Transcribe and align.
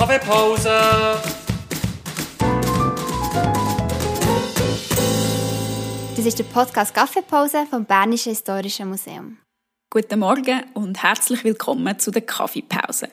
Kaffeepause! 0.00 0.70
Das 6.16 6.24
ist 6.24 6.38
der 6.38 6.44
Podcast 6.44 6.94
Kaffeepause 6.94 7.66
vom 7.68 7.84
Bernischen 7.84 8.30
Historischen 8.30 8.88
Museum. 8.88 9.36
Guten 9.90 10.20
Morgen 10.20 10.64
und 10.72 11.02
herzlich 11.02 11.44
willkommen 11.44 11.98
zu 11.98 12.10
der 12.10 12.22
Kaffeepause. 12.22 13.10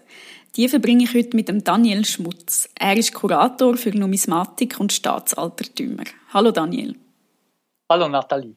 Die 0.55 0.69
verbringe 0.69 1.03
ich 1.03 1.13
heute 1.13 1.36
mit 1.36 1.50
dem 1.50 1.61
Daniel 1.61 2.05
Schmutz. 2.05 2.70
Er 2.79 2.95
ist 2.95 3.13
Kurator 3.13 3.75
für 3.75 3.89
Numismatik 3.89 4.79
und 4.79 4.93
Staatsaltertümer. 4.93 6.05
Hallo 6.33 6.51
Daniel. 6.51 6.95
Hallo 7.91 8.07
Nathalie. 8.07 8.55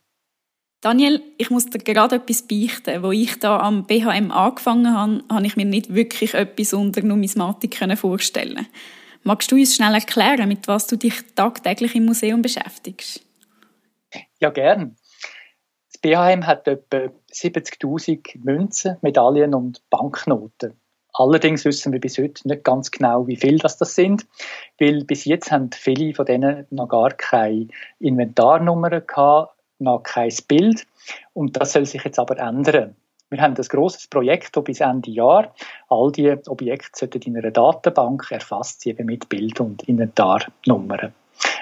Daniel, 0.81 1.23
ich 1.37 1.51
muss 1.51 1.67
dir 1.67 1.79
gerade 1.79 2.17
etwas 2.17 2.43
beichten. 2.43 3.03
Wo 3.03 3.13
ich 3.13 3.39
da 3.39 3.59
am 3.61 3.87
BHM 3.87 4.31
angefangen 4.31 4.97
habe, 4.97 5.23
habe 5.31 5.47
ich 5.47 5.57
mir 5.57 5.67
nicht 5.67 5.95
wirklich 5.95 6.33
etwas 6.33 6.73
unter 6.73 7.03
Numismatik 7.03 7.77
vorstellen 7.97 8.67
Magst 9.23 9.53
du 9.53 9.57
uns 9.57 9.77
schnell 9.77 9.93
erklären, 9.93 10.49
mit 10.49 10.67
was 10.67 10.87
du 10.87 10.97
dich 10.97 11.15
tagtäglich 11.35 11.95
im 11.95 12.07
Museum 12.07 12.41
beschäftigst? 12.41 13.21
Ja, 14.39 14.49
gern. 14.49 14.97
Das 15.93 15.99
BHM 16.01 16.47
hat 16.47 16.67
etwa 16.67 17.13
70.000 17.31 18.43
Münzen, 18.43 18.97
Medaillen 19.03 19.55
und 19.55 19.83
Banknoten. 19.91 20.81
Allerdings 21.13 21.67
wissen 21.67 21.93
wir 21.93 22.01
bis 22.01 22.17
heute 22.17 22.49
nicht 22.49 22.65
ganz 22.65 22.91
genau, 22.91 23.27
wie 23.27 23.37
viel 23.37 23.59
das, 23.59 23.77
das 23.77 23.95
sind, 23.95 24.27
weil 24.79 25.05
bis 25.05 25.27
jetzt 25.27 25.53
haben 25.53 25.71
viele 25.73 26.15
von 26.15 26.25
denen 26.25 26.67
noch 26.71 26.89
gar 26.89 27.11
keine 27.11 27.69
Inventarnummern 27.99 29.07
gehabt, 29.07 29.60
noch 29.81 30.03
kein 30.03 30.33
Bild. 30.49 30.87
Und 31.33 31.57
das 31.57 31.73
soll 31.73 31.87
sich 31.87 32.05
jetzt 32.05 32.19
aber 32.19 32.39
ändern. 32.39 32.97
Wir 33.31 33.41
haben 33.41 33.55
ein 33.57 33.65
grosses 33.65 34.09
Projekt, 34.09 34.57
das 34.57 34.65
bis 34.65 34.81
Ende 34.81 35.11
Jahr 35.11 35.55
all 35.89 36.11
die 36.11 36.37
Objekte 36.49 37.07
in 37.25 37.37
einer 37.37 37.53
Datenbank 37.53 38.27
erfasst 38.31 38.85
eben 38.87 39.07
mit 39.07 39.29
Bild- 39.29 39.61
und 39.61 39.85
Inventarnummern. 39.85 41.15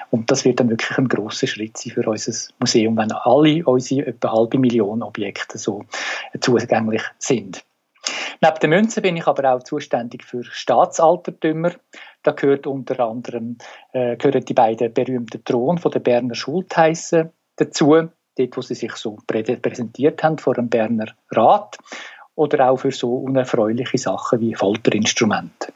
Und 0.09 0.31
das 0.31 0.45
wird 0.45 0.59
dann 0.59 0.69
wirklich 0.69 0.97
ein 0.97 1.07
grosser 1.07 1.45
Schritt 1.45 1.77
sein 1.77 1.93
für 1.93 2.09
unser 2.09 2.33
Museum, 2.59 2.97
wenn 2.97 3.11
alle 3.11 3.63
unsere 3.65 4.07
etwa 4.07 4.31
halbe 4.31 4.57
Million 4.57 5.03
Objekte 5.03 5.59
so 5.59 5.83
zugänglich 6.39 7.03
sind. 7.19 7.63
Neben 8.41 8.59
den 8.59 8.69
Münzen 8.69 9.03
bin 9.03 9.17
ich 9.17 9.27
aber 9.27 9.53
auch 9.53 9.63
zuständig 9.63 10.23
für 10.23 10.43
Staatsaltertümer. 10.43 11.73
Da 12.23 12.31
gehört 12.31 12.65
unter 12.65 12.99
anderem 13.01 13.57
äh, 13.91 14.15
gehören 14.15 14.45
die 14.45 14.53
beiden 14.53 14.93
berühmten 14.93 15.43
Thronen 15.43 15.77
von 15.77 15.91
der 15.91 15.99
Berner 15.99 16.35
Schultheissen 16.35 17.31
dazu, 17.59 18.09
dort 18.37 18.57
wo 18.57 18.61
sie 18.61 18.75
sich 18.75 18.93
so 18.93 19.17
präsentiert 19.27 20.23
haben 20.23 20.37
vor 20.37 20.55
dem 20.55 20.69
Berner 20.69 21.13
Rat 21.31 21.77
oder 22.35 22.69
auch 22.69 22.77
für 22.77 22.91
so 22.91 23.15
unerfreuliche 23.15 23.97
Sachen 23.97 24.39
wie 24.39 24.55
Folterinstrumente. 24.55 25.73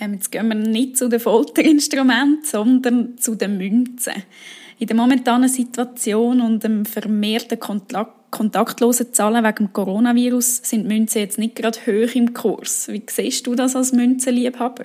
Ähm, 0.00 0.14
jetzt 0.14 0.30
gehen 0.30 0.48
wir 0.48 0.54
nicht 0.54 0.96
zu 0.96 1.08
den 1.08 1.20
Folterinstrumenten, 1.20 2.44
sondern 2.44 3.18
zu 3.18 3.34
den 3.34 3.58
Münzen. 3.58 4.22
In 4.78 4.86
der 4.86 4.96
momentanen 4.96 5.48
Situation 5.48 6.40
und 6.40 6.64
dem 6.64 6.86
vermehrten 6.86 7.60
Kontakt 7.60 8.20
kontaktlosen 8.30 9.12
Zahlen 9.12 9.44
wegen 9.44 9.56
dem 9.56 9.72
Coronavirus 9.72 10.58
sind 10.58 10.86
Münzen 10.86 11.18
jetzt 11.18 11.38
nicht 11.38 11.56
gerade 11.56 11.80
hoch 11.80 12.14
im 12.14 12.32
Kurs. 12.32 12.88
Wie 12.88 13.02
siehst 13.08 13.46
du 13.46 13.54
das 13.54 13.74
als 13.74 13.92
Münzenliebhaber? 13.92 14.84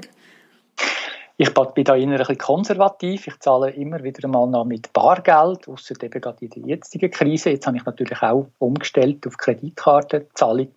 Ich 1.38 1.54
bin 1.54 1.84
da 1.84 1.96
eher 1.96 2.08
ein 2.08 2.18
bisschen 2.18 2.38
konservativ. 2.38 3.28
Ich 3.28 3.40
zahle 3.40 3.72
immer 3.72 4.02
wieder 4.04 4.26
mal 4.28 4.48
noch 4.48 4.64
mit 4.64 4.94
Bargeld, 4.94 5.68
außer 5.68 5.96
eben 6.02 6.22
gerade 6.22 6.46
in 6.46 6.50
der 6.50 6.64
jetzigen 6.64 7.12
Krise. 7.12 7.50
Jetzt 7.50 7.68
habe 7.68 7.76
ich 7.76 7.86
natürlich 7.86 8.22
auch 8.22 8.48
umgestellt 8.58 9.28
auf 9.28 9.36
Kreditkartenzahlung. 9.38 10.70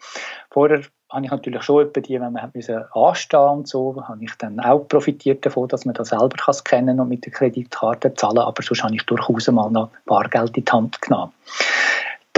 Vorher 0.51 0.83
habe 1.11 1.25
ich 1.25 1.31
natürlich 1.31 1.63
schon 1.63 1.87
etwa 1.87 2.01
die, 2.01 2.21
wenn 2.21 2.33
man 2.33 2.43
hat 2.43 2.55
müssen 2.55 2.85
anstehen 2.93 3.41
und 3.41 3.69
so, 3.69 4.03
habe 4.07 4.25
ich 4.25 4.35
dann 4.35 4.61
auch 4.61 4.81
profitiert 4.81 5.47
davon, 5.47 5.69
dass 5.69 5.85
man 5.85 5.95
das 5.95 6.09
selber 6.09 6.37
kann 6.37 6.55
scannen 6.55 7.01
und 7.01 7.09
mit 7.09 7.25
der 7.25 7.33
Kreditkarte 7.33 8.13
zahlen, 8.15 8.39
aber 8.39 8.63
sonst 8.63 8.83
habe 8.83 8.95
ich 8.95 9.05
durchaus 9.05 9.49
mal 9.49 9.71
noch 9.71 9.91
Bargeld 10.05 10.57
in 10.57 10.65
die 10.65 10.71
Hand 10.73 11.01
genommen. 11.01 11.33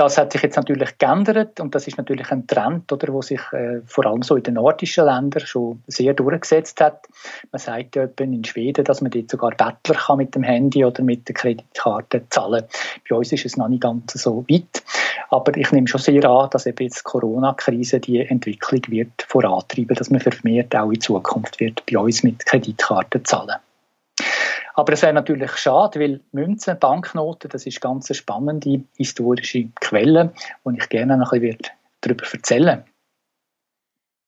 Das 0.01 0.17
hat 0.17 0.33
sich 0.33 0.41
jetzt 0.41 0.57
natürlich 0.57 0.97
geändert 0.97 1.61
und 1.61 1.75
das 1.75 1.87
ist 1.87 1.99
natürlich 1.99 2.31
ein 2.31 2.47
Trend, 2.47 2.91
oder, 2.91 3.13
wo 3.13 3.21
sich 3.21 3.43
äh, 3.53 3.83
vor 3.85 4.07
allem 4.07 4.23
so 4.23 4.35
in 4.35 4.43
den 4.43 4.55
nordischen 4.55 5.05
Ländern 5.05 5.45
schon 5.45 5.83
sehr 5.89 6.15
durchgesetzt 6.15 6.81
hat. 6.81 7.07
Man 7.53 7.61
sagt 7.61 7.97
ja 7.97 8.09
in 8.19 8.43
Schweden, 8.43 8.83
dass 8.87 9.03
man 9.03 9.11
dort 9.11 9.31
sogar 9.31 9.51
Bettler 9.51 10.01
kann 10.01 10.17
mit 10.17 10.35
dem 10.35 10.43
Handy 10.43 10.87
oder 10.87 11.03
mit 11.03 11.29
der 11.29 11.35
Kreditkarte 11.35 12.23
zahlen. 12.31 12.65
Bei 13.11 13.17
uns 13.17 13.31
ist 13.31 13.45
es 13.45 13.59
noch 13.59 13.69
nicht 13.69 13.83
ganz 13.83 14.15
so 14.15 14.43
weit, 14.49 14.83
aber 15.29 15.55
ich 15.59 15.71
nehme 15.71 15.87
schon 15.87 16.01
sehr 16.01 16.25
an, 16.25 16.49
dass 16.49 16.65
eben 16.65 16.83
jetzt 16.83 17.01
die 17.01 17.05
Corona-Krise 17.05 18.01
die 18.01 18.21
Entwicklung 18.21 18.81
wird 18.89 19.27
vorantreiben, 19.29 19.97
dass 19.97 20.09
man 20.09 20.21
vermehrt 20.21 20.75
auch 20.75 20.91
in 20.91 21.03
Zukunft 21.03 21.61
wird 21.61 21.85
bei 21.85 21.99
uns 21.99 22.23
mit 22.23 22.47
Kreditkarten 22.47 23.23
zahlen. 23.27 23.57
Aber 24.75 24.93
es 24.93 25.03
wäre 25.03 25.13
natürlich 25.13 25.53
schade, 25.57 26.01
weil 26.01 26.21
Münzen, 26.33 26.79
Banknoten, 26.79 27.51
das 27.51 27.67
ist 27.67 27.81
ganz 27.81 28.11
eine 28.11 28.17
spannende 28.17 28.85
historische 28.97 29.69
Quelle, 29.81 30.33
und 30.63 30.77
ich 30.77 30.89
gerne 30.89 31.17
noch 31.17 31.33
ein 31.33 31.41
bisschen 31.41 31.59
darüber 32.01 32.25
erzählen 32.33 32.85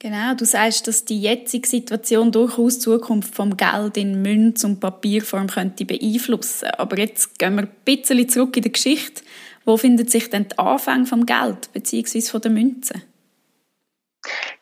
Genau, 0.03 0.35
du 0.35 0.45
sagst, 0.45 0.89
dass 0.89 1.05
die 1.05 1.21
jetzige 1.21 1.69
Situation 1.69 2.33
durchaus 2.33 2.75
die 2.75 2.81
Zukunft 2.81 3.37
vom 3.37 3.57
Geld 3.57 3.97
in 3.97 4.21
Münz- 4.21 4.65
und 4.65 4.81
Papierform 4.81 5.47
könnte 5.47 5.85
beeinflussen. 5.85 6.71
Aber 6.71 6.99
jetzt 6.99 7.39
gehen 7.39 7.55
wir 7.55 7.63
ein 7.63 7.77
bisschen 7.85 8.29
zurück 8.29 8.57
in 8.57 8.65
die 8.65 8.73
Geschichte. 8.73 9.23
Wo 9.65 9.77
findet 9.77 10.11
sich 10.11 10.29
denn 10.29 10.49
der 10.49 10.59
Anfang 10.59 11.07
vom 11.07 11.25
Geld 11.25 11.73
bzw. 11.73 12.21
von 12.23 12.41
der 12.41 12.51
Münzen? 12.51 13.03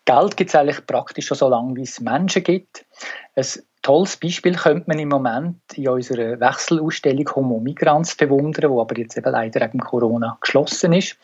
Geld 0.04 0.36
gibt 0.36 0.50
es 0.50 0.54
eigentlich 0.54 0.84
praktisch 0.84 1.26
schon 1.26 1.38
so 1.38 1.48
lange, 1.48 1.74
wie 1.76 1.84
es 1.84 2.00
Menschen 2.00 2.42
gibt. 2.42 2.84
Ein 3.34 3.47
tolles 3.82 4.16
Beispiel 4.16 4.54
könnte 4.54 4.84
man 4.86 4.98
im 4.98 5.08
Moment 5.08 5.60
in 5.74 5.88
unserer 5.88 6.38
Wechselausstellung 6.41 7.28
Homo 7.34 7.60
Migrants 7.60 8.14
bewundern, 8.14 8.70
wo 8.70 8.80
aber 8.80 8.98
jetzt 8.98 9.16
eben 9.16 9.30
leider 9.30 9.60
wegen 9.60 9.80
Corona 9.80 10.38
geschlossen 10.41 10.92
ist. 10.92 11.16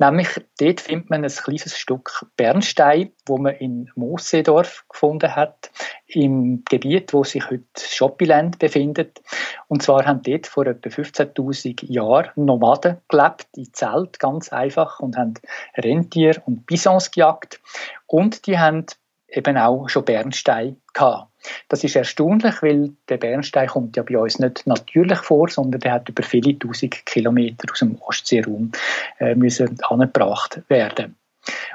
Nämlich 0.00 0.28
dort 0.60 0.80
findet 0.80 1.10
man 1.10 1.24
ein 1.24 1.30
kleines 1.30 1.76
Stück 1.76 2.24
Bernstein, 2.36 3.10
wo 3.26 3.36
man 3.36 3.56
in 3.56 3.90
Moosseedorf 3.96 4.84
gefunden 4.88 5.34
hat, 5.34 5.70
im 6.06 6.62
Gebiet, 6.64 7.12
wo 7.12 7.24
sich 7.24 7.50
heute 7.50 7.64
Schoppiland 7.76 8.58
befindet. 8.58 9.20
Und 9.66 9.82
zwar 9.82 10.06
haben 10.06 10.22
dort 10.22 10.46
vor 10.46 10.66
etwa 10.66 10.88
15.000 10.88 11.84
Jahren 11.90 12.30
Nomaden 12.36 12.98
gelebt, 13.08 13.48
in 13.56 13.72
Zelt, 13.72 14.20
ganz 14.20 14.52
einfach, 14.52 15.00
und 15.00 15.16
haben 15.16 15.34
Rentier 15.76 16.40
und 16.46 16.66
Bisons 16.66 17.10
gejagt. 17.10 17.60
Und 18.06 18.46
die 18.46 18.58
haben 18.58 18.86
eben 19.28 19.58
auch 19.58 19.88
schon 19.88 20.04
Bernstein 20.04 20.80
gehabt. 20.94 21.27
Das 21.68 21.84
ist 21.84 21.96
erstaunlich, 21.96 22.62
weil 22.62 22.90
der 23.08 23.16
Bernstein 23.16 23.68
kommt 23.68 23.96
ja 23.96 24.02
bei 24.02 24.18
uns 24.18 24.38
nicht 24.38 24.66
natürlich 24.66 25.18
vor, 25.18 25.48
sondern 25.48 25.80
der 25.80 25.92
hat 25.92 26.08
über 26.08 26.22
viele 26.22 26.58
tausend 26.58 27.04
Kilometer 27.06 27.70
aus 27.70 27.78
dem 27.78 27.96
Ostseeraum 28.00 28.72
äh, 29.18 29.34
müssen 29.34 29.78
angebracht 29.82 30.60
werden. 30.68 31.16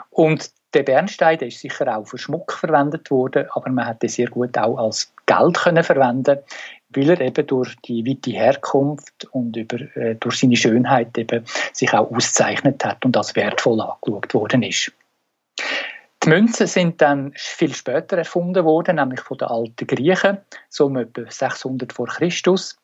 Und 0.09 0.51
der 0.73 0.83
Bernstein 0.83 1.37
der 1.37 1.49
ist 1.49 1.59
sicher 1.59 1.95
auch 1.95 2.05
für 2.05 2.17
Schmuck 2.17 2.53
verwendet 2.53 3.11
worden, 3.11 3.45
aber 3.51 3.69
man 3.69 3.85
hat 3.85 4.03
ihn 4.03 4.09
sehr 4.09 4.27
gut 4.27 4.57
auch 4.57 4.77
als 4.77 5.13
Geld 5.25 5.55
können 5.55 5.83
verwenden, 5.83 6.39
weil 6.89 7.09
er 7.09 7.21
eben 7.21 7.47
durch 7.47 7.75
die 7.85 8.05
weite 8.05 8.31
Herkunft 8.31 9.25
und 9.31 9.55
über, 9.55 9.79
äh, 9.95 10.15
durch 10.15 10.39
seine 10.39 10.55
Schönheit 10.55 11.17
eben 11.17 11.45
sich 11.73 11.93
auch 11.93 12.11
auszeichnet 12.11 12.83
hat 12.85 13.05
und 13.05 13.15
als 13.17 13.35
wertvoll 13.35 13.81
angeschaut 13.81 14.33
worden 14.33 14.63
ist. 14.63 14.91
Die 16.23 16.29
Münzen 16.29 16.67
sind 16.67 17.01
dann 17.01 17.33
viel 17.35 17.73
später 17.73 18.17
erfunden 18.17 18.63
worden, 18.63 18.95
nämlich 18.95 19.19
von 19.19 19.37
den 19.37 19.49
alten 19.49 19.85
Griechen, 19.87 20.37
so 20.69 20.85
um 20.85 20.95
etwa 20.95 21.29
600 21.29 21.91
vor 21.91 22.07
Christus. 22.07 22.77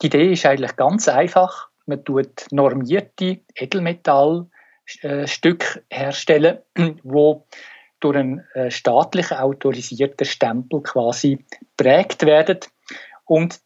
Die 0.00 0.06
Idee 0.06 0.32
ist 0.32 0.46
eigentlich 0.46 0.76
ganz 0.76 1.06
einfach. 1.06 1.68
Man 1.84 2.02
tut 2.04 2.46
normierte 2.50 3.40
Edelmetallstücke 3.54 4.50
äh, 5.90 5.94
herstellen, 5.94 6.58
wo 7.02 7.46
durch 8.00 8.16
einen 8.16 8.46
äh, 8.54 8.70
staatlich 8.70 9.30
autorisierten 9.30 10.26
Stempel 10.26 10.80
quasi 10.82 11.44
prägt 11.76 12.24
werden 12.24 12.60
und 13.26 13.60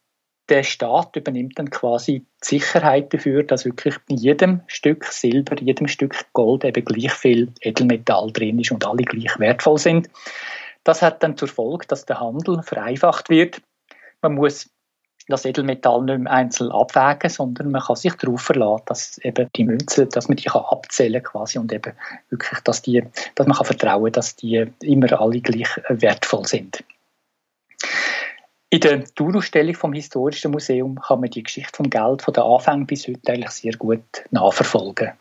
der 0.48 0.62
Staat 0.62 1.16
übernimmt 1.16 1.58
dann 1.58 1.70
quasi 1.70 2.20
die 2.20 2.46
Sicherheit 2.46 3.12
dafür, 3.14 3.42
dass 3.42 3.64
wirklich 3.64 3.96
in 4.08 4.16
jedem 4.16 4.60
Stück 4.66 5.04
Silber, 5.06 5.56
jedem 5.60 5.88
Stück 5.88 6.14
Gold 6.32 6.64
eben 6.64 6.84
gleich 6.84 7.12
viel 7.12 7.52
Edelmetall 7.60 8.30
drin 8.32 8.58
ist 8.58 8.70
und 8.70 8.86
alle 8.86 9.04
gleich 9.04 9.38
wertvoll 9.38 9.78
sind. 9.78 10.10
Das 10.84 11.00
hat 11.00 11.22
dann 11.22 11.36
zur 11.38 11.48
Folge, 11.48 11.86
dass 11.86 12.04
der 12.04 12.20
Handel 12.20 12.62
vereinfacht 12.62 13.30
wird. 13.30 13.62
Man 14.20 14.34
muss 14.34 14.68
das 15.28 15.46
Edelmetall 15.46 16.02
nicht 16.02 16.18
mehr 16.18 16.32
einzeln 16.32 16.70
abwägen, 16.70 17.30
sondern 17.30 17.70
man 17.70 17.80
kann 17.80 17.96
sich 17.96 18.12
darauf 18.14 18.42
verlassen, 18.42 18.84
dass 18.86 19.18
eben 19.18 19.48
die 19.56 19.64
Münzen, 19.64 20.10
dass 20.10 20.28
man 20.28 20.36
die 20.36 20.44
kann 20.44 20.64
abzählen 20.68 21.22
quasi 21.22 21.58
und 21.58 21.72
eben 21.72 21.94
wirklich, 22.28 22.60
dass 22.60 22.82
die, 22.82 23.02
dass 23.34 23.46
man 23.46 23.56
kann 23.56 23.66
vertrauen, 23.66 24.12
dass 24.12 24.36
die 24.36 24.66
immer 24.82 25.18
alle 25.18 25.40
gleich 25.40 25.68
wertvoll 25.88 26.46
sind. 26.46 26.84
In 28.74 28.80
der 28.80 29.04
Tourausstellung 29.04 29.76
vom 29.76 29.92
Historischen 29.92 30.50
Museum 30.50 30.98
kann 31.00 31.20
man 31.20 31.30
die 31.30 31.44
Geschichte 31.44 31.70
vom 31.72 31.88
Geld 31.88 32.22
von 32.22 32.34
der 32.34 32.42
Anfang 32.42 32.86
bis 32.86 33.06
heute 33.06 33.30
eigentlich 33.30 33.50
sehr 33.50 33.76
gut 33.76 34.02
nachverfolgen. 34.32 35.12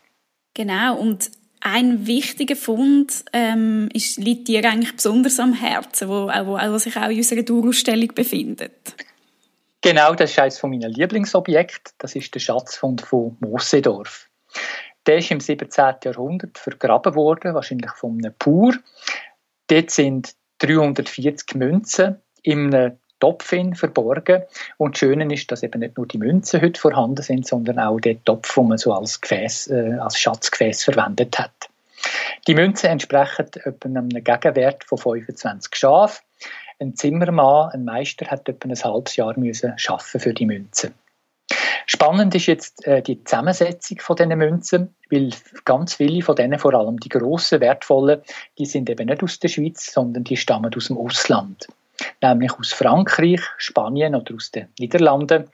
Genau, 0.54 0.96
und 0.96 1.30
ein 1.60 2.04
wichtiger 2.04 2.56
Fund 2.56 3.24
ähm, 3.32 3.88
ist, 3.92 4.18
liegt 4.18 4.48
dir 4.48 4.68
eigentlich 4.68 4.96
besonders 4.96 5.38
am 5.38 5.52
Herzen, 5.52 6.08
wo, 6.08 6.26
wo, 6.26 6.72
wo 6.72 6.78
sich 6.78 6.96
auch 6.96 7.08
in 7.08 7.18
unserer 7.18 7.44
Dauerausstellung 7.44 8.08
befindet. 8.08 8.96
Genau, 9.82 10.16
das 10.16 10.32
ist 10.32 10.38
eines 10.40 10.60
meiner 10.64 10.88
Lieblingsobjekte. 10.88 11.92
Das 11.98 12.16
ist 12.16 12.34
der 12.34 12.40
Schatzfund 12.40 13.02
von 13.02 13.36
Mosedorf. 13.38 14.28
Der 15.06 15.18
ist 15.18 15.30
im 15.30 15.38
17. 15.38 15.94
Jahrhundert 16.02 16.58
vergraben 16.58 17.14
worden, 17.14 17.54
wahrscheinlich 17.54 17.92
von 17.92 18.18
einem 18.18 18.34
Pur. 18.36 18.74
Dort 19.68 19.92
sind 19.92 20.34
340 20.58 21.54
Münzen 21.54 22.16
in 22.42 22.74
einem 22.74 22.98
Topf 23.24 23.54
verborgen. 23.74 24.42
Und 24.76 24.94
das 24.94 24.98
Schöne 24.98 25.32
ist, 25.32 25.50
dass 25.50 25.62
eben 25.62 25.80
nicht 25.80 25.96
nur 25.96 26.06
die 26.06 26.18
Münzen 26.18 26.60
heute 26.60 26.78
vorhanden 26.78 27.22
sind, 27.22 27.46
sondern 27.46 27.78
auch 27.78 27.98
der 27.98 28.22
Topf, 28.22 28.54
den 28.54 28.68
man 28.68 28.76
so 28.76 28.92
als, 28.92 29.18
Gefäß, 29.18 29.68
äh, 29.68 29.96
als 29.98 30.18
Schatzgefäß 30.18 30.84
verwendet 30.84 31.38
hat. 31.38 31.70
Die 32.46 32.54
Münzen 32.54 32.90
entsprechen 32.90 33.46
etwa 33.64 33.88
einem 33.88 34.10
Gegenwert 34.10 34.84
von 34.84 34.98
25 34.98 35.74
Schafen. 35.74 36.22
Ein 36.78 36.96
Zimmermann, 36.96 37.70
ein 37.70 37.84
Meister, 37.86 38.26
hat 38.26 38.46
etwa 38.46 38.68
ein 38.68 38.76
halbes 38.76 39.16
Jahr 39.16 39.38
müssen 39.38 39.72
für 39.78 40.34
die 40.34 40.44
Münzen. 40.44 40.92
Spannend 41.86 42.34
ist 42.34 42.46
jetzt 42.46 42.86
äh, 42.86 43.00
die 43.00 43.24
Zusammensetzung 43.24 44.00
von 44.00 44.16
diesen 44.16 44.36
Münzen, 44.36 44.94
weil 45.10 45.30
ganz 45.64 45.94
viele 45.94 46.20
von 46.20 46.36
denen, 46.36 46.58
vor 46.58 46.74
allem 46.74 47.00
die 47.00 47.08
grossen, 47.08 47.62
wertvollen, 47.62 48.20
die 48.58 48.66
sind 48.66 48.90
eben 48.90 49.06
nicht 49.06 49.22
aus 49.22 49.38
der 49.38 49.48
Schweiz, 49.48 49.92
sondern 49.94 50.24
die 50.24 50.36
stammen 50.36 50.74
aus 50.74 50.88
dem 50.88 50.98
Ausland 50.98 51.68
nämlich 52.28 52.52
aus 52.58 52.72
Frankreich, 52.72 53.40
Spanien 53.58 54.14
oder 54.14 54.34
aus 54.34 54.50
den 54.50 54.68
Niederlanden. 54.78 55.50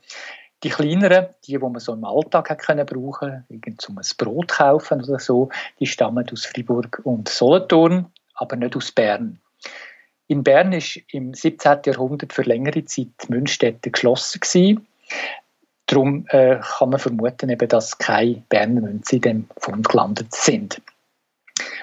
Die 0.63 0.69
kleineren, 0.69 1.29
die, 1.47 1.53
die 1.53 1.59
man 1.59 1.79
so 1.79 1.95
im 1.95 2.05
Alltag 2.05 2.51
hat 2.51 2.59
können 2.59 2.85
brauchen, 2.85 3.45
irgend 3.49 3.81
zum 3.81 3.99
Brot 4.19 4.49
kaufen 4.49 5.03
oder 5.03 5.19
so, 5.19 5.49
die 5.79 5.87
stammen 5.87 6.27
aus 6.31 6.45
Fribourg 6.45 7.01
und 7.05 7.29
Solothurn, 7.29 8.07
aber 8.35 8.57
nicht 8.57 8.77
aus 8.77 8.93
Bern. 8.93 9.39
In 10.29 10.45
Bern 10.45 10.73
ist 10.73 11.01
im 11.13 11.35
17. 11.35 11.79
Jahrhundert 11.87 12.33
für 12.33 12.43
längere 12.43 12.85
Zeit 12.85 13.09
die 13.25 13.33
Münzstätte 13.33 13.91
geschlossen 13.91 14.41
gewesen. 14.41 14.87
Darum 15.87 16.27
äh, 16.29 16.61
kann 16.61 16.91
man 16.91 17.01
vermuten, 17.01 17.51
eben, 17.51 17.69
dass 17.69 17.99
keine 17.99 18.43
Berner 18.49 18.83
Münzen 18.83 19.17
in 19.17 19.23
dem 19.23 19.49
Fund 19.57 19.89
gelandet 19.89 20.33
sind. 20.33 20.81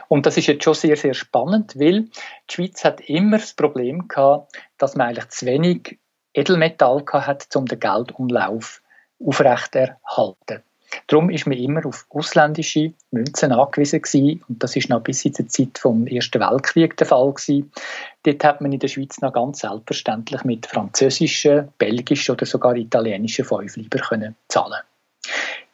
Und 0.09 0.25
das 0.25 0.37
ist 0.37 0.47
jetzt 0.47 0.63
schon 0.63 0.73
sehr, 0.73 0.95
sehr 0.95 1.13
spannend, 1.13 1.77
weil 1.77 2.03
die 2.03 2.53
Schweiz 2.53 2.83
hat 2.83 3.01
immer 3.09 3.37
das 3.37 3.53
Problem 3.53 4.07
gehabt, 4.07 4.55
dass 4.77 4.95
man 4.95 5.07
eigentlich 5.07 5.29
zu 5.29 5.45
wenig 5.45 5.99
Edelmetall 6.33 7.03
hat, 7.11 7.47
um 7.55 7.65
den 7.65 7.79
Geldumlauf 7.79 8.81
aufrechterhalten. 9.19 10.63
Darum 11.07 11.29
ist 11.29 11.45
man 11.45 11.57
immer 11.57 11.85
auf 11.85 12.05
ausländische 12.09 12.93
Münzen 13.11 13.51
angewiesen 13.51 14.01
gewesen. 14.01 14.43
und 14.47 14.63
das 14.63 14.75
ist 14.75 14.89
noch 14.89 15.01
bis 15.01 15.25
in 15.25 15.33
der 15.33 15.47
Zeit 15.47 15.77
vom 15.77 16.07
Ersten 16.07 16.39
Weltkrieg 16.39 16.95
der 16.97 17.07
Fall 17.07 17.33
gewesen. 17.33 17.71
Dort 18.23 18.43
hat 18.43 18.61
man 18.61 18.71
in 18.71 18.79
der 18.79 18.87
Schweiz 18.87 19.19
noch 19.19 19.33
ganz 19.33 19.59
selbstverständlich 19.59 20.43
mit 20.43 20.65
französischen, 20.65 21.69
belgischen 21.77 22.33
oder 22.33 22.45
sogar 22.45 22.75
italienischen 22.75 23.45
Fünfleiber 23.45 23.99
können 23.99 24.35
zahlen. 24.47 24.81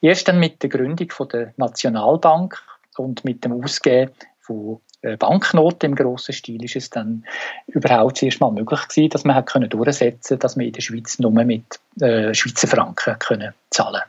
Erst 0.01 0.27
dann 0.27 0.39
mit 0.39 0.61
der 0.63 0.69
Gründung 0.69 1.09
der 1.31 1.53
Nationalbank 1.57 2.61
und 2.99 3.25
mit 3.25 3.43
dem 3.43 3.63
Ausgehen 3.63 4.11
von 4.39 4.79
äh, 5.01 5.17
Banknoten 5.17 5.91
im 5.91 5.95
grossen 5.95 6.33
Stil 6.33 6.63
ist 6.63 6.75
es 6.75 6.89
dann 6.89 7.25
überhaupt 7.67 8.17
zuerst 8.17 8.39
mal 8.39 8.51
möglich 8.51 8.87
gewesen, 8.87 9.09
dass 9.09 9.23
man 9.23 9.35
hat 9.35 9.47
können 9.47 9.69
durchsetzen 9.69 10.39
dass 10.39 10.55
man 10.55 10.65
in 10.65 10.73
der 10.73 10.81
Schweiz 10.81 11.19
nur 11.19 11.31
mit 11.31 11.79
äh, 11.99 12.33
Schweizer 12.33 12.67
Franken 12.67 13.17
können 13.19 13.53
zahlen 13.69 14.01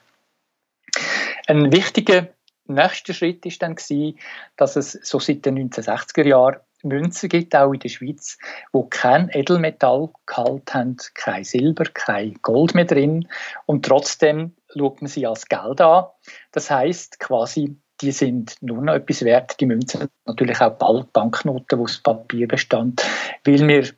Ein 1.46 1.72
wichtiger 1.72 2.28
nächster 2.66 3.12
Schritt 3.12 3.44
ist 3.44 3.62
dann 3.62 3.74
gewesen, 3.74 4.18
dass 4.56 4.76
es 4.76 4.92
so 4.92 5.18
seit 5.18 5.44
den 5.44 5.70
1960er 5.70 6.26
Jahren 6.26 6.60
Münzen 6.84 7.28
gibt, 7.28 7.56
auch 7.56 7.72
in 7.72 7.80
der 7.80 7.88
Schweiz, 7.88 8.38
wo 8.70 8.84
kein 8.84 9.30
Edelmetallgehalt 9.30 10.74
haben, 10.74 10.96
kein 11.14 11.42
Silber, 11.42 11.84
kein 11.84 12.34
Gold 12.42 12.74
mehr 12.74 12.84
drin 12.84 13.26
und 13.66 13.86
trotzdem 13.86 14.54
schaut 14.68 15.00
man 15.00 15.08
sie 15.08 15.26
als 15.26 15.48
Geld 15.48 15.80
an. 15.80 16.04
Das 16.52 16.70
heißt 16.70 17.18
quasi 17.20 17.76
die 18.00 18.12
sind 18.12 18.56
nur 18.60 18.82
noch 18.82 18.94
etwas 18.94 19.22
wert, 19.22 19.60
die 19.60 19.66
Münzen, 19.66 20.08
natürlich 20.26 20.60
auch 20.60 20.76
bald 20.76 21.12
Banknoten, 21.12 21.78
wo 21.78 21.86
das 21.86 21.98
Papier 21.98 22.48
bestand, 22.48 23.04
weil 23.44 23.66
wir 23.66 23.88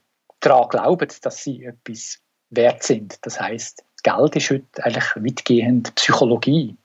daran 0.40 0.68
glauben, 0.68 1.08
dass 1.22 1.42
sie 1.42 1.64
etwas 1.64 2.18
wert 2.50 2.82
sind. 2.82 3.18
Das 3.22 3.40
heißt, 3.40 3.84
Geld 4.02 4.36
ist 4.36 4.50
heute 4.50 4.84
eigentlich 4.84 5.16
weitgehend 5.16 5.94
Psychologie. 5.96 6.76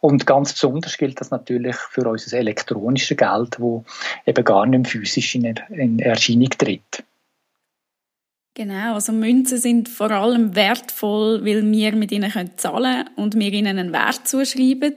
Und 0.00 0.26
ganz 0.26 0.52
besonders 0.52 0.98
gilt 0.98 1.20
das 1.20 1.30
natürlich 1.30 1.76
für 1.76 2.08
unser 2.08 2.36
elektronisches 2.36 3.16
Geld, 3.16 3.60
wo 3.60 3.84
eben 4.26 4.44
gar 4.44 4.66
nicht 4.66 4.88
physisch 4.88 5.36
in, 5.36 5.44
in 5.70 6.00
Erscheinung 6.00 6.50
tritt. 6.50 7.04
Genau, 8.54 8.94
also 8.94 9.12
Münzen 9.12 9.56
sind 9.56 9.88
vor 9.88 10.10
allem 10.10 10.54
wertvoll, 10.54 11.42
weil 11.44 11.62
wir 11.70 11.94
mit 11.94 12.12
ihnen 12.12 12.30
zahlen 12.58 13.04
können 13.04 13.16
und 13.16 13.34
wir 13.34 13.52
ihnen 13.52 13.78
einen 13.78 13.92
Wert 13.92 14.28
zuschreiben 14.28 14.94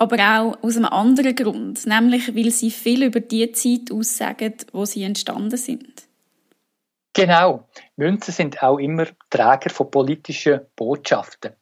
aber 0.00 0.16
auch 0.16 0.62
aus 0.62 0.78
einem 0.78 0.86
anderen 0.86 1.36
Grund, 1.36 1.86
nämlich 1.86 2.34
weil 2.34 2.50
sie 2.50 2.70
viel 2.70 3.04
über 3.04 3.20
die 3.20 3.52
Zeit 3.52 3.92
aussagen, 3.92 4.54
wo 4.72 4.86
sie 4.86 5.04
entstanden 5.04 5.58
sind. 5.58 6.08
Genau. 7.12 7.68
Münzen 7.96 8.32
sind 8.32 8.62
auch 8.62 8.78
immer 8.78 9.04
Träger 9.28 9.68
von 9.68 9.90
politischen 9.90 10.60
Botschaften. 10.74 11.52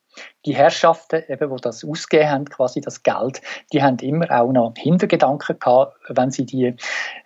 Die 0.46 0.55
Herrschaften, 0.55 1.25
eben, 1.29 1.50
die 1.55 1.61
das 1.61 1.85
ausgegeben 1.85 2.31
haben, 2.31 2.44
quasi 2.44 2.81
das 2.81 3.02
Geld, 3.02 3.40
die 3.73 3.82
haben 3.82 3.99
immer 3.99 4.31
auch 4.31 4.52
noch 4.52 4.75
Hintergedanken 4.76 5.58
gehabt, 5.58 5.96
wenn 6.08 6.31
sie 6.31 6.46
die, 6.46 6.75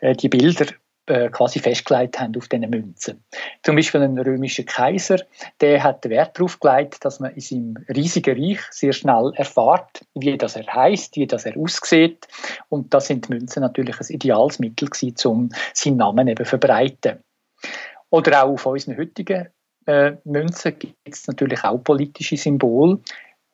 äh, 0.00 0.14
die 0.14 0.28
Bilder 0.28 0.66
äh, 1.06 1.30
quasi 1.30 1.58
festgelegt 1.58 2.20
haben 2.20 2.36
auf 2.36 2.48
diesen 2.48 2.70
Münzen. 2.70 3.24
Zum 3.62 3.76
Beispiel 3.76 4.02
ein 4.02 4.18
römischer 4.18 4.62
Kaiser, 4.62 5.16
der 5.60 5.82
hat 5.82 6.08
Wert 6.08 6.38
darauf 6.38 6.60
gelegt, 6.60 7.04
dass 7.04 7.18
man 7.18 7.32
in 7.34 7.40
seinem 7.40 7.76
riesigen 7.88 8.40
Reich 8.40 8.60
sehr 8.70 8.92
schnell 8.92 9.32
erfahrt, 9.34 10.04
wie 10.14 10.38
das 10.38 10.56
er 10.56 10.66
heißt, 10.66 11.16
wie 11.16 11.26
das 11.26 11.44
er 11.44 11.56
aussieht. 11.56 12.28
Und 12.68 12.94
da 12.94 13.00
sind 13.00 13.28
Münzen 13.30 13.62
natürlich 13.62 14.00
ein 14.00 14.14
ideales 14.14 14.58
Mittel 14.58 14.88
gewesen, 14.88 15.28
um 15.28 15.48
seinen 15.74 15.96
Namen 15.96 16.28
eben 16.28 16.44
verbreiten. 16.44 17.18
Oder 18.10 18.44
auch 18.44 18.52
auf 18.52 18.66
unseren 18.66 18.96
heutigen 18.96 19.48
äh, 19.86 20.12
Münzen 20.24 20.78
gibt 20.78 20.96
es 21.04 21.26
natürlich 21.26 21.64
auch 21.64 21.78
politische 21.78 22.36
Symbole. 22.36 23.00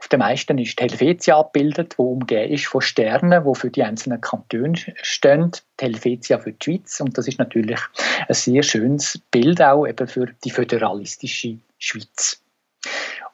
Auf 0.00 0.08
den 0.08 0.20
meisten 0.20 0.58
ist 0.58 0.78
die 0.78 0.84
Helvetia 0.84 1.38
abgebildet, 1.38 1.98
wo 1.98 2.12
umgeben 2.12 2.52
ist 2.52 2.66
von 2.66 2.80
Sternen, 2.80 3.44
wo 3.44 3.54
für 3.54 3.70
die 3.70 3.82
einzelnen 3.82 4.20
Kantone 4.20 4.74
stehen. 5.02 5.50
Die 5.80 5.84
Helvetia 5.84 6.38
für 6.38 6.52
die 6.52 6.64
Schweiz 6.64 7.00
und 7.00 7.18
das 7.18 7.26
ist 7.26 7.38
natürlich 7.38 7.80
ein 8.28 8.34
sehr 8.34 8.62
schönes 8.62 9.20
Bild 9.30 9.60
auch 9.60 9.86
eben 9.86 10.06
für 10.06 10.26
die 10.44 10.50
föderalistische 10.50 11.58
Schweiz. 11.78 12.40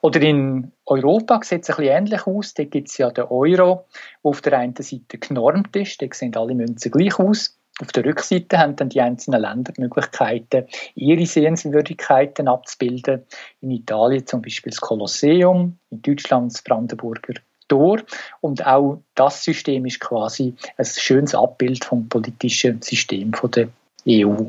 Oder 0.01 0.21
in 0.21 0.71
Europa 0.85 1.39
sieht 1.43 1.63
es 1.63 1.69
ein 1.69 1.77
bisschen 1.77 1.97
ähnlich 1.97 2.27
aus. 2.27 2.53
Da 2.53 2.63
gibt 2.63 2.89
es 2.89 2.97
ja 2.97 3.09
den 3.09 3.25
Euro, 3.25 3.85
der 4.23 4.29
auf 4.29 4.41
der 4.41 4.59
einen 4.59 4.75
Seite 4.75 5.17
genormt 5.17 5.75
ist. 5.75 6.01
Da 6.01 6.07
sehen 6.11 6.35
alle 6.35 6.53
Münzen 6.53 6.91
gleich 6.91 7.17
aus. 7.17 7.54
Auf 7.81 7.91
der 7.91 8.05
Rückseite 8.05 8.57
haben 8.57 8.77
dann 8.77 8.89
die 8.89 9.01
einzelnen 9.01 9.41
Länder 9.41 9.73
die 9.73 9.81
Möglichkeiten, 9.81 10.65
ihre 10.95 11.25
Sehenswürdigkeiten 11.25 12.47
abzubilden. 12.47 13.25
In 13.59 13.71
Italien 13.71 14.25
zum 14.25 14.41
Beispiel 14.41 14.71
das 14.71 14.79
Kolosseum, 14.79 15.77
in 15.89 16.01
Deutschland 16.01 16.53
das 16.53 16.61
Brandenburger 16.61 17.33
Tor. 17.67 18.01
Und 18.41 18.65
auch 18.65 19.01
das 19.15 19.43
System 19.43 19.85
ist 19.85 19.99
quasi 19.99 20.55
ein 20.77 20.85
schönes 20.85 21.35
Abbild 21.35 21.83
vom 21.83 22.07
politischen 22.07 22.81
System 22.81 23.31
der 23.53 23.69
EU. 24.07 24.45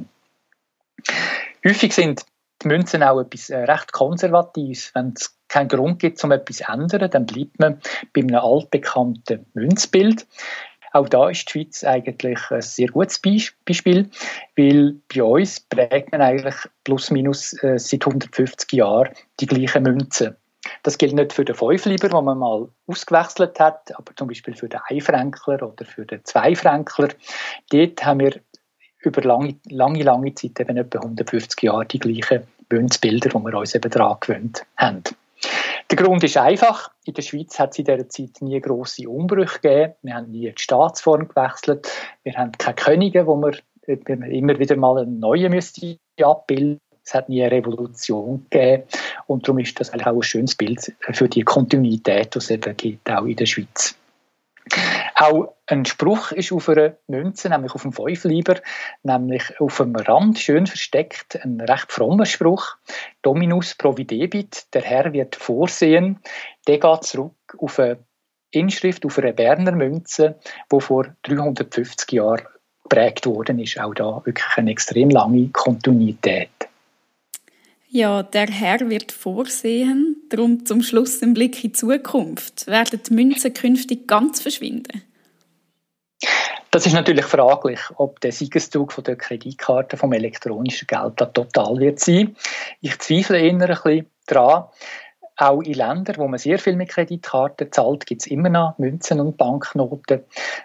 Häufig 1.65 1.93
sind 1.93 2.25
die 2.63 2.69
Münzen 2.69 3.03
auch 3.03 3.21
etwas 3.21 3.51
äh, 3.51 3.59
recht 3.59 3.93
Konservatives. 3.93 4.95
Wenn 4.95 5.15
es 5.17 5.37
keinen 5.49 5.69
Grund 5.69 5.99
gibt, 5.99 6.23
um 6.25 6.33
etwas 6.33 6.59
zu 6.59 6.65
ändern, 6.73 7.11
dann 7.11 7.27
bleibt 7.27 7.59
man 7.59 7.81
bei 8.13 8.23
einem 8.23 8.37
altbekannten 8.37 9.47
Münzbild. 9.55 10.27
Auch 10.97 11.11
da 11.11 11.29
ist 11.29 11.47
die 11.47 11.53
Schweiz 11.53 11.85
eigentlich 11.85 12.39
ein 12.51 12.63
sehr 12.63 12.89
gutes 12.89 13.19
Beispiel, 13.19 14.09
weil 14.57 14.97
bei 15.15 15.23
uns 15.23 15.61
prägt 15.61 16.11
man 16.11 16.23
eigentlich 16.23 16.55
plus 16.85 17.11
minus 17.11 17.53
äh, 17.63 17.79
seit 17.79 18.07
150 18.07 18.73
Jahren 18.73 19.11
die 19.39 19.45
gleichen 19.45 19.83
Münzen. 19.83 20.37
Das 20.85 20.97
gilt 20.97 21.13
nicht 21.13 21.35
für 21.35 21.45
den 21.45 21.55
Fünfliber, 21.55 22.09
den 22.09 22.25
man 22.25 22.39
mal 22.39 22.69
ausgewechselt 22.87 23.61
hat, 23.61 23.95
aber 23.95 24.17
zum 24.17 24.29
Beispiel 24.29 24.57
für 24.57 24.71
den 24.71 24.81
Einfränkler 24.89 25.63
oder 25.71 25.85
für 25.85 26.07
den 26.07 26.25
Zweifränkler. 26.25 27.09
Dort 27.71 28.07
haben 28.07 28.21
wir 28.21 28.41
über 29.01 29.21
lange, 29.21 29.57
lange, 29.69 30.03
lange 30.03 30.35
Zeit, 30.35 30.59
eben 30.59 30.79
etwa 30.79 31.01
150 31.01 31.63
Jahre, 31.63 31.85
die 31.85 31.99
gleichen 31.99 32.45
Münzbilder, 32.71 33.29
die 33.29 33.45
wir 33.45 33.55
uns 33.55 33.75
eben 33.75 33.91
daran 33.91 34.17
gewöhnt 34.19 34.65
haben. 34.79 35.03
Der 35.91 35.97
Grund 35.97 36.25
ist 36.25 36.37
einfach. 36.37 36.91
In 37.05 37.15
der 37.15 37.23
Schweiz 37.23 37.59
hat 37.59 37.73
es 37.73 37.79
in 37.79 37.85
dieser 37.85 38.09
Zeit 38.09 38.41
nie 38.41 38.61
grosse 38.61 39.09
Umbrüche 39.09 39.61
gegeben. 39.61 39.95
Wir 40.03 40.15
haben 40.15 40.31
nie 40.31 40.53
die 40.53 40.63
Staatsform 40.63 41.29
gewechselt. 41.29 41.89
Wir 42.25 42.35
haben 42.35 42.53
keine 42.53 42.75
Könige, 42.75 43.27
wo 43.27 43.37
wir 43.37 43.55
immer 43.87 44.59
wieder 44.59 44.77
mal 44.77 44.99
einen 44.99 45.21
neuen 45.21 45.53
müsste 45.53 45.99
abbilden 46.21 46.81
es 47.07 47.15
hat 47.15 47.29
nie 47.29 47.43
eine 47.43 47.53
Revolution 47.53 48.47
gegeben 48.51 48.83
und 49.27 49.47
darum 49.47 49.61
ist 49.61 49.79
das 49.79 49.91
eigentlich 49.91 50.07
auch 50.07 50.17
ein 50.17 50.23
schönes 50.23 50.57
Bild 50.57 50.93
für 50.99 51.29
die 51.29 51.43
Kontinuität, 51.43 52.35
die 52.35 52.39
es 52.39 52.51
eben 52.51 52.77
gibt, 52.77 53.09
auch 53.09 53.25
in 53.25 53.37
der 53.37 53.47
Schweiz. 53.47 53.97
Auch 55.19 55.55
ein 55.65 55.87
Spruch 55.87 56.31
ist 56.33 56.53
auf 56.53 56.69
einer 56.69 56.99
Münze, 57.07 57.49
nämlich 57.49 57.75
auf 57.75 57.81
dem 57.81 57.93
Fünfleiber, 57.95 58.61
nämlich 59.03 59.59
auf 59.59 59.79
dem 59.79 59.97
Rand 59.97 60.39
schön 60.39 60.67
versteckt, 60.67 61.43
ein 61.43 61.59
recht 61.59 61.91
frommer 61.91 62.27
Spruch. 62.27 62.77
Dominus 63.23 63.75
providebit, 63.75 64.67
der 64.75 64.83
Herr 64.83 65.15
wird 65.15 65.35
vorsehen. 65.35 66.21
Der 66.67 66.79
geht 66.79 67.05
zurück 67.05 67.33
auf 67.57 67.79
eine 67.79 67.99
Inschrift, 68.51 69.07
auf 69.07 69.17
eine 69.17 69.33
Berner 69.33 69.73
Münze, 69.73 70.39
die 70.71 70.81
vor 70.83 71.07
350 71.23 72.13
Jahren 72.13 72.47
geprägt 72.83 73.25
worden 73.25 73.59
ist. 73.59 73.81
Auch 73.81 73.95
da 73.95 74.21
wirklich 74.27 74.57
eine 74.57 74.71
extrem 74.71 75.09
lange 75.09 75.49
Kontinuität. 75.49 76.51
Ja, 77.97 78.23
der 78.23 78.49
Herr 78.49 78.91
wird 78.91 79.11
vorsehen. 79.11 80.17
Darum 80.29 80.67
zum 80.67 80.83
Schluss 80.83 81.23
ein 81.23 81.33
Blick 81.33 81.65
in 81.65 81.71
die 81.71 81.73
Zukunft. 81.73 82.67
Werden 82.67 83.01
die 83.03 83.15
Münzen 83.15 83.55
künftig 83.55 84.07
ganz 84.07 84.43
verschwinden? 84.43 85.01
Das 86.71 86.85
ist 86.85 86.93
natürlich 86.93 87.25
fraglich, 87.25 87.81
ob 87.97 88.21
der 88.21 88.33
Siegeszug 88.33 88.93
von 88.93 89.03
der 89.03 89.17
Kreditkarte 89.17 89.97
vom 89.97 90.13
elektronischen 90.13 90.87
Geld 90.87 91.15
da 91.17 91.25
total 91.25 91.79
wird 91.79 91.99
sein. 91.99 92.37
Ich 92.83 92.99
zweifle 92.99 93.39
eher 93.39 93.53
ein 93.53 93.59
bisschen 93.61 94.11
daran. 94.27 94.65
Auch 95.39 95.61
in 95.61 95.75
Ländern, 95.75 96.17
wo 96.17 96.29
man 96.29 96.39
sehr 96.39 96.59
viel 96.59 96.77
mit 96.77 96.89
Kreditkarten 96.89 97.71
zahlt, 97.71 98.07
gibt 98.07 98.23
es 98.23 98.27
immer 98.27 98.49
noch 98.49 98.79
Münzen 98.79 99.21
und 99.21 99.37
Banknoten. 99.37 100.21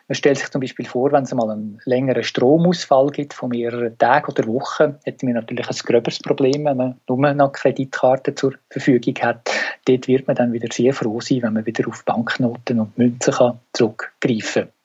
Man 0.07 0.15
stellt 0.15 0.37
sich 0.37 0.49
zum 0.49 0.61
Beispiel 0.61 0.85
vor, 0.85 1.11
wenn 1.11 1.23
es 1.23 1.33
mal 1.33 1.49
einen 1.49 1.81
längeren 1.83 2.23
Stromausfall 2.23 3.09
gibt 3.09 3.33
von 3.33 3.49
mehreren 3.49 3.97
Tagen 3.97 4.31
oder 4.31 4.47
Wochen, 4.47 4.95
hätten 5.03 5.27
wir 5.27 5.33
natürlich 5.33 5.67
ein 5.67 5.75
gröberes 5.75 6.19
Problem, 6.19 6.63
wenn 6.63 6.77
man 6.77 7.01
nur 7.09 7.33
noch 7.33 7.51
Kreditkarten 7.51 8.37
zur 8.37 8.53
Verfügung 8.69 9.15
hat. 9.21 9.51
Dort 9.85 10.07
wird 10.07 10.27
man 10.27 10.37
dann 10.37 10.53
wieder 10.53 10.69
sehr 10.71 10.93
froh 10.93 11.19
sein, 11.19 11.41
wenn 11.41 11.53
man 11.53 11.65
wieder 11.65 11.85
auf 11.89 12.05
Banknoten 12.05 12.79
und 12.79 12.97
Münzen 12.97 13.33
kann 13.33 13.59
zurückgreifen 13.73 14.63
kann. 14.63 14.80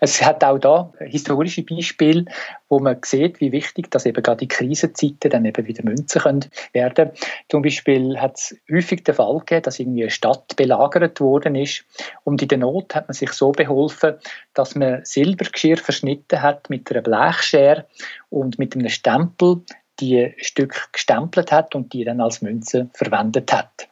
Es 0.00 0.22
hat 0.22 0.42
auch 0.42 0.58
da 0.58 0.92
historische 0.98 1.62
Beispiele, 1.62 2.24
wo 2.68 2.78
man 2.78 2.98
sieht, 3.04 3.40
wie 3.40 3.52
wichtig, 3.52 3.90
dass 3.90 4.06
eben 4.06 4.22
gerade 4.22 4.38
die 4.38 4.48
Krisenzeiten 4.48 5.30
dann 5.30 5.44
eben 5.44 5.66
wieder 5.66 5.84
Münzen 5.84 6.22
können 6.22 6.46
werden. 6.72 7.10
Zum 7.50 7.62
Beispiel 7.62 8.18
hat 8.18 8.36
es 8.36 8.56
häufig 8.72 9.04
den 9.04 9.14
Fall 9.14 9.38
gegeben, 9.40 9.62
dass 9.62 9.78
irgendwie 9.78 10.02
eine 10.02 10.10
Stadt 10.10 10.56
belagert 10.56 11.20
worden 11.20 11.54
ist 11.54 11.84
und 12.24 12.40
in 12.40 12.48
der 12.48 12.58
Not 12.58 12.94
hat 12.94 13.08
man 13.08 13.14
sich 13.14 13.32
so 13.32 13.52
beholfen, 13.52 14.14
dass 14.54 14.74
man 14.74 15.04
Silbergeschirr 15.04 15.76
verschnitten 15.76 16.40
hat 16.40 16.70
mit 16.70 16.90
einer 16.90 17.02
Blechschere 17.02 17.86
und 18.30 18.58
mit 18.58 18.74
einem 18.74 18.88
Stempel 18.88 19.62
die 20.00 20.34
Stück 20.38 20.88
gestempelt 20.92 21.52
hat 21.52 21.74
und 21.74 21.92
die 21.92 22.04
dann 22.04 22.22
als 22.22 22.40
Münze 22.40 22.88
verwendet 22.94 23.52
hat. 23.52 23.89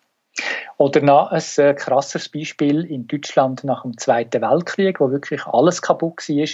Oder 0.77 1.01
noch 1.01 1.31
ein 1.31 1.43
äh, 1.57 1.75
krasses 1.75 2.29
Beispiel 2.29 2.85
in 2.85 3.07
Deutschland 3.07 3.65
nach 3.65 3.83
dem 3.83 3.97
Zweiten 3.99 4.43
Weltkrieg, 4.43 5.01
wo 5.01 5.11
wirklich 5.11 5.45
alles 5.47 5.83
kaputt 5.83 6.29
war, 6.29 6.47